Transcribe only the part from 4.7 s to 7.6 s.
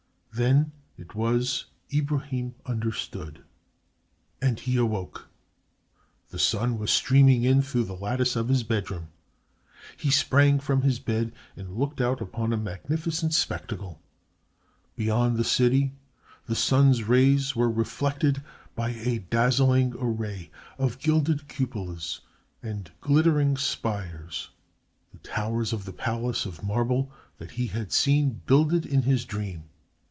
awoke. The sun was streaming